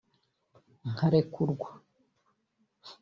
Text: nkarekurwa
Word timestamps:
nkarekurwa 0.93 1.67